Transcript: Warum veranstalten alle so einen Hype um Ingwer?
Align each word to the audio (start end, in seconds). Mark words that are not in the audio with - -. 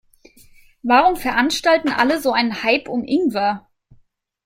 Warum 0.81 1.15
veranstalten 1.15 1.89
alle 1.89 2.19
so 2.19 2.31
einen 2.31 2.63
Hype 2.63 2.89
um 2.89 3.03
Ingwer? 3.05 3.69